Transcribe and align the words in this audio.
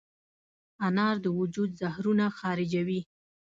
انار 0.87 1.15
د 1.25 1.27
وجود 1.39 1.69
زهرونه 1.81 2.25
خارجوي. 2.39 3.01